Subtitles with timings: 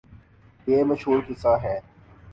[0.67, 1.79] یہ مشہورقصہ ہے۔